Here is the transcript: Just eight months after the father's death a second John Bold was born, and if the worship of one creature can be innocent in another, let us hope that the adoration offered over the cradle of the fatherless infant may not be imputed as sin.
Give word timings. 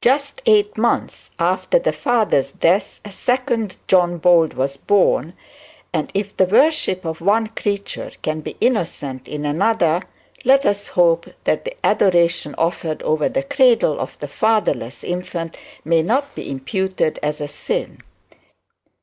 Just 0.00 0.40
eight 0.46 0.78
months 0.78 1.32
after 1.38 1.78
the 1.78 1.92
father's 1.92 2.50
death 2.50 2.98
a 3.04 3.12
second 3.12 3.76
John 3.88 4.16
Bold 4.16 4.54
was 4.54 4.78
born, 4.78 5.34
and 5.92 6.10
if 6.14 6.34
the 6.34 6.46
worship 6.46 7.04
of 7.04 7.20
one 7.20 7.48
creature 7.48 8.10
can 8.22 8.40
be 8.40 8.56
innocent 8.62 9.28
in 9.28 9.44
another, 9.44 10.00
let 10.46 10.64
us 10.64 10.88
hope 10.88 11.26
that 11.44 11.66
the 11.66 11.76
adoration 11.84 12.54
offered 12.56 13.02
over 13.02 13.28
the 13.28 13.42
cradle 13.42 14.00
of 14.00 14.18
the 14.20 14.28
fatherless 14.28 15.04
infant 15.04 15.58
may 15.84 16.00
not 16.00 16.34
be 16.34 16.48
imputed 16.50 17.18
as 17.22 17.36
sin. 17.50 17.98